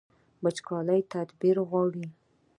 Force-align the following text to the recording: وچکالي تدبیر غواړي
وچکالي 0.43 0.99
تدبیر 1.11 1.57
غواړي 1.69 2.05